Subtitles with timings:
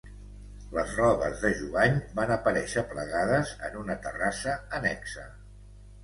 [0.75, 5.27] Les robes de Jubany van aparèixer plegades en una terrassa annexa.